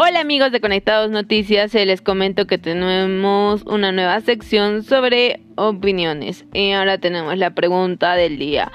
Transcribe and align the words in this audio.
Hola 0.00 0.20
amigos 0.20 0.52
de 0.52 0.60
Conectados 0.60 1.10
Noticias, 1.10 1.74
les 1.74 2.00
comento 2.00 2.46
que 2.46 2.56
tenemos 2.56 3.64
una 3.64 3.90
nueva 3.90 4.20
sección 4.20 4.84
sobre 4.84 5.40
opiniones 5.56 6.44
y 6.54 6.70
ahora 6.70 6.98
tenemos 6.98 7.36
la 7.36 7.50
pregunta 7.50 8.14
del 8.14 8.38
día. 8.38 8.70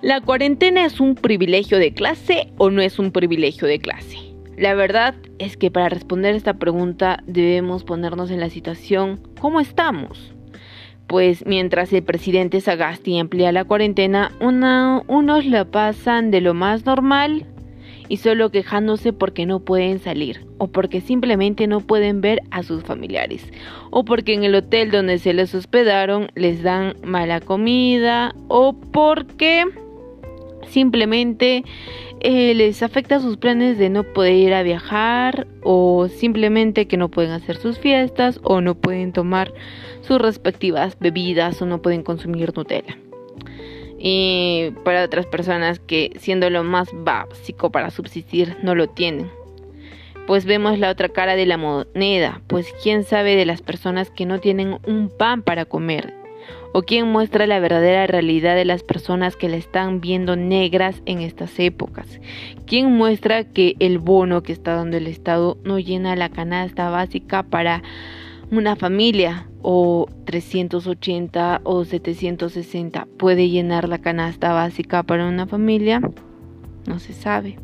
¿La 0.00 0.22
cuarentena 0.22 0.86
es 0.86 1.00
un 1.00 1.16
privilegio 1.16 1.76
de 1.76 1.92
clase 1.92 2.48
o 2.56 2.70
no 2.70 2.80
es 2.80 2.98
un 2.98 3.12
privilegio 3.12 3.68
de 3.68 3.78
clase? 3.78 4.16
La 4.56 4.72
verdad 4.72 5.14
es 5.38 5.58
que 5.58 5.70
para 5.70 5.90
responder 5.90 6.34
esta 6.34 6.54
pregunta 6.54 7.22
debemos 7.26 7.84
ponernos 7.84 8.30
en 8.30 8.40
la 8.40 8.48
situación 8.48 9.20
¿cómo 9.38 9.60
estamos? 9.60 10.32
Pues 11.06 11.44
mientras 11.44 11.92
el 11.92 12.04
presidente 12.04 12.62
Sagasti 12.62 13.18
emplea 13.18 13.52
la 13.52 13.66
cuarentena, 13.66 14.32
unos 14.40 15.44
la 15.44 15.66
pasan 15.66 16.30
de 16.30 16.40
lo 16.40 16.54
más 16.54 16.86
normal 16.86 17.48
y 18.08 18.18
solo 18.18 18.50
quejándose 18.50 19.12
porque 19.12 19.46
no 19.46 19.60
pueden 19.60 19.98
salir 19.98 20.46
o 20.58 20.68
porque 20.68 21.00
simplemente 21.00 21.66
no 21.66 21.80
pueden 21.80 22.20
ver 22.20 22.42
a 22.50 22.62
sus 22.62 22.82
familiares 22.82 23.50
o 23.90 24.04
porque 24.04 24.34
en 24.34 24.44
el 24.44 24.54
hotel 24.54 24.90
donde 24.90 25.18
se 25.18 25.32
les 25.32 25.54
hospedaron 25.54 26.28
les 26.34 26.62
dan 26.62 26.94
mala 27.02 27.40
comida 27.40 28.34
o 28.48 28.74
porque 28.74 29.64
simplemente 30.68 31.64
eh, 32.20 32.54
les 32.54 32.82
afecta 32.82 33.20
sus 33.20 33.36
planes 33.36 33.78
de 33.78 33.90
no 33.90 34.02
poder 34.02 34.34
ir 34.34 34.54
a 34.54 34.62
viajar 34.62 35.46
o 35.62 36.08
simplemente 36.08 36.86
que 36.86 36.96
no 36.96 37.10
pueden 37.10 37.32
hacer 37.32 37.56
sus 37.56 37.78
fiestas 37.78 38.40
o 38.42 38.60
no 38.60 38.74
pueden 38.74 39.12
tomar 39.12 39.52
sus 40.00 40.20
respectivas 40.20 40.96
bebidas 40.98 41.60
o 41.62 41.66
no 41.66 41.82
pueden 41.82 42.02
consumir 42.02 42.56
Nutella 42.56 42.96
y 44.06 44.70
para 44.84 45.02
otras 45.02 45.24
personas 45.24 45.78
que 45.78 46.12
siendo 46.18 46.50
lo 46.50 46.62
más 46.62 46.90
básico 46.92 47.70
para 47.70 47.90
subsistir 47.90 48.58
no 48.62 48.74
lo 48.74 48.86
tienen. 48.86 49.30
Pues 50.26 50.44
vemos 50.44 50.78
la 50.78 50.90
otra 50.90 51.08
cara 51.08 51.36
de 51.36 51.46
la 51.46 51.56
moneda, 51.56 52.42
pues 52.46 52.66
quién 52.82 53.04
sabe 53.04 53.34
de 53.34 53.46
las 53.46 53.62
personas 53.62 54.10
que 54.10 54.26
no 54.26 54.40
tienen 54.40 54.76
un 54.86 55.08
pan 55.08 55.42
para 55.42 55.64
comer, 55.64 56.12
o 56.74 56.82
quién 56.82 57.08
muestra 57.08 57.46
la 57.46 57.60
verdadera 57.60 58.06
realidad 58.06 58.56
de 58.56 58.66
las 58.66 58.82
personas 58.82 59.36
que 59.36 59.48
la 59.48 59.56
están 59.56 60.02
viendo 60.02 60.36
negras 60.36 61.00
en 61.06 61.22
estas 61.22 61.58
épocas, 61.58 62.20
quién 62.66 62.92
muestra 62.92 63.44
que 63.44 63.74
el 63.78 63.98
bono 63.98 64.42
que 64.42 64.52
está 64.52 64.74
dando 64.74 64.98
el 64.98 65.06
Estado 65.06 65.56
no 65.64 65.78
llena 65.78 66.14
la 66.14 66.28
canasta 66.28 66.90
básica 66.90 67.42
para 67.42 67.82
una 68.50 68.76
familia 68.76 69.46
o 69.66 70.06
380 70.26 71.62
o 71.64 71.84
760 71.86 73.08
puede 73.16 73.48
llenar 73.48 73.88
la 73.88 73.98
canasta 73.98 74.52
básica 74.52 75.02
para 75.02 75.26
una 75.26 75.46
familia, 75.46 76.02
no 76.86 76.98
se 76.98 77.14
sabe. 77.14 77.58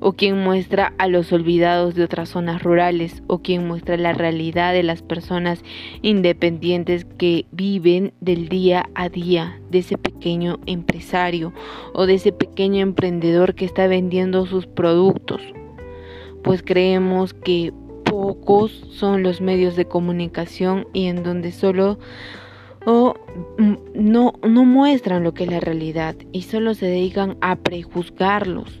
O 0.00 0.14
quien 0.14 0.42
muestra 0.42 0.94
a 0.96 1.06
los 1.06 1.32
olvidados 1.34 1.94
de 1.94 2.02
otras 2.02 2.30
zonas 2.30 2.62
rurales, 2.62 3.22
o 3.26 3.40
quien 3.40 3.66
muestra 3.66 3.98
la 3.98 4.14
realidad 4.14 4.72
de 4.72 4.82
las 4.82 5.02
personas 5.02 5.62
independientes 6.00 7.04
que 7.18 7.44
viven 7.52 8.14
del 8.20 8.48
día 8.48 8.88
a 8.94 9.10
día, 9.10 9.60
de 9.70 9.80
ese 9.80 9.98
pequeño 9.98 10.60
empresario 10.64 11.52
o 11.92 12.06
de 12.06 12.14
ese 12.14 12.32
pequeño 12.32 12.80
emprendedor 12.80 13.54
que 13.54 13.66
está 13.66 13.86
vendiendo 13.86 14.46
sus 14.46 14.66
productos. 14.66 15.42
Pues 16.42 16.62
creemos 16.62 17.34
que 17.34 17.74
son 18.90 19.22
los 19.22 19.40
medios 19.40 19.76
de 19.76 19.86
comunicación 19.86 20.86
y 20.92 21.06
en 21.06 21.22
donde 21.22 21.52
solo 21.52 21.98
no, 22.86 24.34
no 24.42 24.64
muestran 24.64 25.24
lo 25.24 25.32
que 25.32 25.44
es 25.44 25.50
la 25.50 25.60
realidad 25.60 26.16
y 26.32 26.42
solo 26.42 26.74
se 26.74 26.86
dedican 26.86 27.36
a 27.40 27.56
prejuzgarlos. 27.56 28.80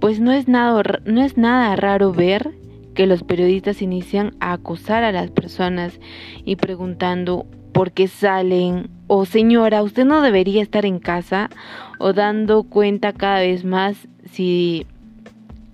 Pues 0.00 0.20
no 0.20 0.32
es, 0.32 0.46
nada, 0.46 0.82
no 1.04 1.22
es 1.22 1.36
nada 1.36 1.74
raro 1.76 2.12
ver 2.12 2.52
que 2.94 3.06
los 3.06 3.22
periodistas 3.22 3.82
inician 3.82 4.34
a 4.40 4.52
acosar 4.52 5.04
a 5.04 5.12
las 5.12 5.30
personas 5.30 5.98
y 6.44 6.56
preguntando 6.56 7.46
por 7.72 7.92
qué 7.92 8.08
salen 8.08 8.88
o 9.06 9.24
señora, 9.24 9.82
usted 9.82 10.04
no 10.04 10.22
debería 10.22 10.62
estar 10.62 10.86
en 10.86 10.98
casa 10.98 11.50
o 11.98 12.12
dando 12.12 12.64
cuenta 12.64 13.12
cada 13.12 13.40
vez 13.40 13.64
más 13.64 14.08
si 14.32 14.86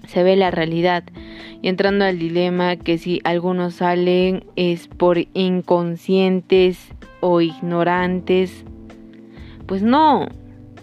se 0.07 0.23
ve 0.23 0.37
la 0.37 0.51
realidad 0.51 1.05
y 1.63 1.69
entrando 1.69 2.05
al 2.05 2.19
dilema 2.19 2.77
que 2.77 2.99
si 2.99 3.21
algunos 3.23 3.75
salen 3.77 4.45
es 4.57 4.89
por 4.89 5.19
inconscientes 5.33 6.93
o 7.21 7.41
ignorantes, 7.41 8.65
pues 9.67 9.83
no, 9.85 10.27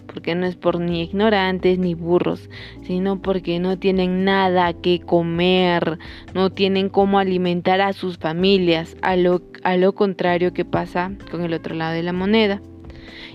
porque 0.06 0.34
no 0.34 0.46
es 0.46 0.56
por 0.56 0.80
ni 0.80 1.02
ignorantes 1.02 1.78
ni 1.78 1.94
burros, 1.94 2.48
sino 2.82 3.20
porque 3.20 3.60
no 3.60 3.78
tienen 3.78 4.24
nada 4.24 4.72
que 4.72 5.00
comer, 5.00 5.98
no 6.34 6.50
tienen 6.50 6.88
cómo 6.88 7.18
alimentar 7.18 7.82
a 7.82 7.92
sus 7.92 8.16
familias, 8.16 8.96
a 9.02 9.16
lo, 9.16 9.42
a 9.62 9.76
lo 9.76 9.94
contrario 9.94 10.54
que 10.54 10.64
pasa 10.64 11.12
con 11.30 11.42
el 11.42 11.52
otro 11.52 11.74
lado 11.74 11.92
de 11.92 12.02
la 12.02 12.14
moneda 12.14 12.62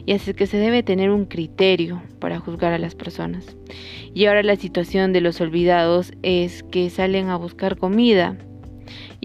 y 0.06 0.14
así 0.14 0.34
que 0.34 0.48
se 0.48 0.58
debe 0.58 0.84
tener 0.84 1.10
un 1.10 1.26
criterio 1.26 2.02
para 2.20 2.40
juzgar 2.40 2.74
a 2.74 2.80
las 2.80 2.96
personas. 2.96 3.56
Y 4.14 4.26
ahora 4.26 4.44
la 4.44 4.56
situación 4.56 5.14
de 5.14 5.22
los 5.22 5.42
olvidados 5.42 6.14
es 6.24 6.64
que 6.64 6.90
salen 6.90 7.30
a 7.30 7.38
buscar 7.38 7.78
comida 7.78 8.38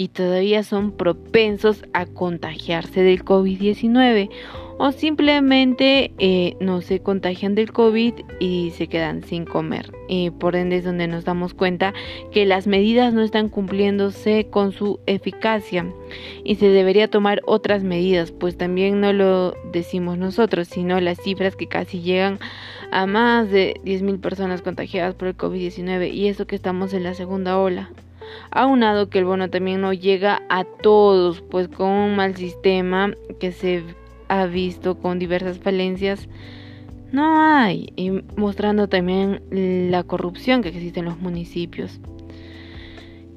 y 0.01 0.09
todavía 0.09 0.63
son 0.63 0.93
propensos 0.93 1.85
a 1.93 2.07
contagiarse 2.07 3.03
del 3.03 3.23
COVID-19 3.23 4.31
o 4.79 4.93
simplemente 4.93 6.15
eh, 6.17 6.57
no 6.59 6.81
se 6.81 7.01
contagian 7.01 7.55
del 7.55 7.71
COVID 7.71 8.15
y 8.39 8.71
se 8.71 8.87
quedan 8.87 9.23
sin 9.25 9.45
comer. 9.45 9.93
Y 10.09 10.31
por 10.31 10.57
ende 10.57 10.77
es 10.77 10.85
donde 10.85 11.07
nos 11.07 11.27
damos 11.27 11.53
cuenta 11.53 11.93
que 12.33 12.47
las 12.47 12.67
medidas 12.67 13.13
no 13.13 13.21
están 13.21 13.51
cumpliéndose 13.51 14.47
con 14.49 14.73
su 14.73 15.01
eficacia 15.05 15.85
y 16.45 16.55
se 16.55 16.71
debería 16.71 17.09
tomar 17.09 17.43
otras 17.45 17.83
medidas, 17.83 18.33
pues 18.33 18.57
también 18.57 19.03
no 19.03 19.13
lo 19.13 19.53
decimos 19.71 20.17
nosotros, 20.17 20.69
sino 20.69 20.99
las 20.99 21.19
cifras 21.19 21.57
que 21.57 21.67
casi 21.67 22.01
llegan 22.01 22.39
a 22.91 23.05
más 23.05 23.51
de 23.51 23.75
10.000 23.85 24.19
personas 24.19 24.63
contagiadas 24.63 25.15
por 25.15 25.29
el 25.29 25.37
COVID-19 25.37 26.11
y 26.11 26.29
eso 26.29 26.47
que 26.47 26.57
estamos 26.57 26.95
en 26.95 27.03
la 27.03 27.13
segunda 27.13 27.59
ola 27.59 27.91
aunado 28.51 29.11
que 29.11 29.19
el 29.19 29.25
bono 29.25 29.51
también 29.51 29.81
no 29.81 29.93
llega 29.93 30.43
a 30.49 30.65
todos, 30.65 31.43
pues 31.43 31.69
con 31.69 31.89
un 31.89 32.17
mal 32.17 32.37
sistema 32.37 33.13
que 33.39 33.53
se 33.53 33.83
ha 34.29 34.47
visto 34.47 34.99
con 34.99 35.19
diversas 35.19 35.59
falencias, 35.59 36.29
no 37.13 37.43
hay, 37.43 37.93
y 37.97 38.11
mostrando 38.37 38.89
también 38.89 39.43
la 39.51 40.05
corrupción 40.05 40.63
que 40.63 40.69
existe 40.69 41.01
en 41.01 41.07
los 41.07 41.19
municipios. 41.19 42.01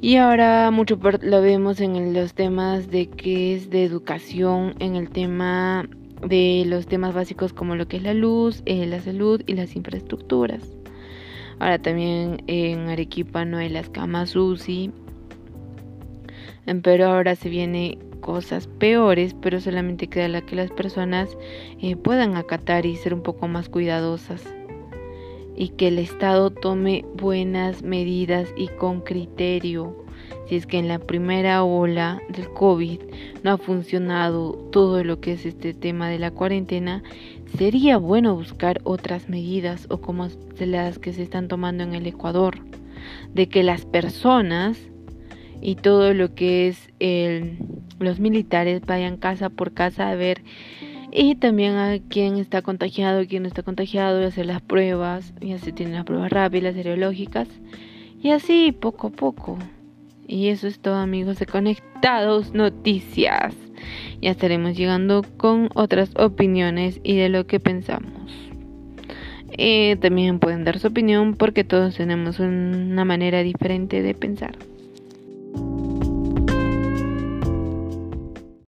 Y 0.01 0.17
ahora 0.17 0.69
mucho 0.69 0.99
lo 1.21 1.41
vemos 1.41 1.79
en 1.79 2.13
los 2.13 2.33
temas 2.33 2.91
de 2.91 3.07
que 3.07 3.55
es 3.55 3.69
de 3.69 3.85
educación, 3.85 4.75
en 4.79 4.95
el 4.95 5.09
tema 5.09 5.87
de 6.27 6.65
los 6.67 6.87
temas 6.87 7.13
básicos 7.13 7.53
como 7.53 7.75
lo 7.75 7.87
que 7.87 7.97
es 7.97 8.03
la 8.03 8.13
luz, 8.13 8.61
eh, 8.65 8.85
la 8.85 8.99
salud 8.99 9.41
y 9.47 9.53
las 9.53 9.75
infraestructuras. 9.75 10.82
Ahora 11.63 11.79
también 11.79 12.43
en 12.47 12.89
Arequipa 12.89 13.45
no 13.45 13.55
hay 13.55 13.69
las 13.69 13.89
camas 13.89 14.35
UCI, 14.35 14.91
pero 16.81 17.05
ahora 17.05 17.37
se 17.37 17.47
viene 17.47 17.97
cosas 18.19 18.67
peores, 18.67 19.33
pero 19.33 19.61
solamente 19.61 20.07
queda 20.07 20.27
la 20.27 20.41
que 20.41 20.57
las 20.57 20.71
personas 20.71 21.37
eh, 21.81 21.95
puedan 21.95 22.35
acatar 22.35 22.85
y 22.85 22.97
ser 22.97 23.13
un 23.13 23.23
poco 23.23 23.47
más 23.47 23.69
cuidadosas 23.69 24.43
y 25.55 25.69
que 25.69 25.87
el 25.87 25.99
Estado 25.99 26.49
tome 26.49 27.05
buenas 27.15 27.81
medidas 27.81 28.49
y 28.57 28.67
con 28.67 28.99
criterio. 28.99 29.95
Si 30.47 30.55
es 30.55 30.67
que 30.67 30.77
en 30.77 30.87
la 30.87 30.99
primera 30.99 31.63
ola 31.63 32.21
del 32.29 32.49
COVID 32.49 32.99
no 33.43 33.51
ha 33.51 33.57
funcionado 33.57 34.53
todo 34.71 35.03
lo 35.03 35.19
que 35.19 35.33
es 35.33 35.45
este 35.45 35.73
tema 35.73 36.09
de 36.09 36.19
la 36.19 36.31
cuarentena, 36.31 37.03
sería 37.57 37.97
bueno 37.97 38.35
buscar 38.35 38.81
otras 38.83 39.29
medidas 39.29 39.87
o 39.89 40.01
como 40.01 40.27
las 40.59 40.99
que 40.99 41.13
se 41.13 41.23
están 41.23 41.47
tomando 41.47 41.83
en 41.83 41.93
el 41.93 42.07
Ecuador, 42.07 42.57
de 43.33 43.47
que 43.47 43.63
las 43.63 43.85
personas 43.85 44.77
y 45.61 45.75
todo 45.75 46.13
lo 46.13 46.35
que 46.35 46.67
es 46.67 46.89
los 47.99 48.19
militares 48.19 48.81
vayan 48.85 49.17
casa 49.17 49.49
por 49.49 49.73
casa 49.73 50.09
a 50.09 50.15
ver 50.15 50.41
y 51.15 51.35
también 51.35 51.75
a 51.75 51.99
quién 52.09 52.37
está 52.37 52.63
contagiado, 52.63 53.25
quién 53.27 53.43
no 53.43 53.47
está 53.47 53.61
contagiado, 53.61 54.19
y 54.19 54.25
hacer 54.25 54.47
las 54.47 54.61
pruebas, 54.63 55.31
y 55.39 55.53
así 55.53 55.71
tienen 55.71 55.93
las 55.93 56.05
pruebas 56.05 56.31
rápidas, 56.31 56.73
seriológicas, 56.73 57.47
y 58.19 58.31
así 58.31 58.71
poco 58.71 59.07
a 59.07 59.11
poco. 59.11 59.59
Y 60.33 60.47
eso 60.47 60.65
es 60.65 60.79
todo 60.79 60.95
amigos 60.95 61.37
de 61.37 61.45
Conectados 61.45 62.55
Noticias. 62.55 63.53
Ya 64.19 64.31
estaremos 64.31 64.75
llegando 64.75 65.23
con 65.37 65.69
otras 65.75 66.09
opiniones 66.15 66.99
y 67.03 67.15
de 67.17 67.29
lo 67.29 67.45
que 67.45 67.59
pensamos. 67.59 68.33
también 70.01 70.39
pueden 70.39 70.63
dar 70.63 70.79
su 70.79 70.87
opinión 70.87 71.35
porque 71.35 71.63
todos 71.63 71.97
tenemos 71.97 72.39
una 72.39 73.05
manera 73.05 73.43
diferente 73.43 74.01
de 74.01 74.15
pensar. 74.15 74.57